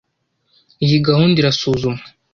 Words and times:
Iyi 0.85 0.97
gahunda 1.07 1.35
irasuzumwa. 1.39 2.01